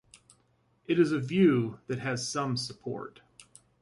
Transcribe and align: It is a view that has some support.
It 0.87 0.97
is 0.97 1.11
a 1.11 1.19
view 1.19 1.77
that 1.85 1.99
has 1.99 2.27
some 2.27 2.57
support. 2.57 3.21